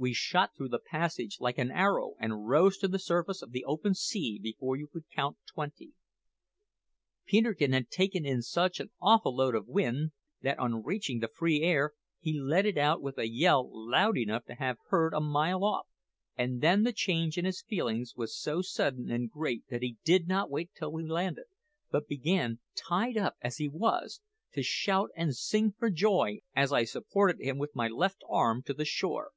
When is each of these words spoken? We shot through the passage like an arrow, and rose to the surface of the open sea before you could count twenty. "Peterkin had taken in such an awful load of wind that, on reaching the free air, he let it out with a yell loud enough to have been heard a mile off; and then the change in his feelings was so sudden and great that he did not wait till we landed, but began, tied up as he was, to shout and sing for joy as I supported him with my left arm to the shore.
We 0.00 0.12
shot 0.14 0.52
through 0.56 0.68
the 0.68 0.78
passage 0.78 1.38
like 1.40 1.58
an 1.58 1.72
arrow, 1.72 2.14
and 2.20 2.46
rose 2.46 2.78
to 2.78 2.86
the 2.86 3.00
surface 3.00 3.42
of 3.42 3.50
the 3.50 3.64
open 3.64 3.94
sea 3.96 4.38
before 4.40 4.76
you 4.76 4.86
could 4.86 5.10
count 5.12 5.38
twenty. 5.44 5.90
"Peterkin 7.26 7.72
had 7.72 7.90
taken 7.90 8.24
in 8.24 8.42
such 8.42 8.78
an 8.78 8.92
awful 9.00 9.34
load 9.34 9.56
of 9.56 9.66
wind 9.66 10.12
that, 10.40 10.56
on 10.60 10.84
reaching 10.84 11.18
the 11.18 11.26
free 11.26 11.62
air, 11.62 11.94
he 12.20 12.38
let 12.40 12.64
it 12.64 12.78
out 12.78 13.02
with 13.02 13.18
a 13.18 13.28
yell 13.28 13.68
loud 13.88 14.16
enough 14.16 14.44
to 14.44 14.54
have 14.54 14.76
been 14.76 14.84
heard 14.90 15.14
a 15.14 15.20
mile 15.20 15.64
off; 15.64 15.88
and 16.36 16.60
then 16.60 16.84
the 16.84 16.92
change 16.92 17.36
in 17.36 17.44
his 17.44 17.60
feelings 17.60 18.14
was 18.14 18.38
so 18.38 18.62
sudden 18.62 19.10
and 19.10 19.32
great 19.32 19.66
that 19.66 19.82
he 19.82 19.96
did 20.04 20.28
not 20.28 20.48
wait 20.48 20.70
till 20.76 20.92
we 20.92 21.02
landed, 21.04 21.46
but 21.90 22.06
began, 22.06 22.60
tied 22.76 23.16
up 23.16 23.34
as 23.40 23.56
he 23.56 23.66
was, 23.68 24.20
to 24.52 24.62
shout 24.62 25.10
and 25.16 25.34
sing 25.34 25.72
for 25.76 25.90
joy 25.90 26.38
as 26.54 26.72
I 26.72 26.84
supported 26.84 27.40
him 27.40 27.58
with 27.58 27.74
my 27.74 27.88
left 27.88 28.22
arm 28.30 28.62
to 28.62 28.72
the 28.74 28.84
shore. 28.84 29.32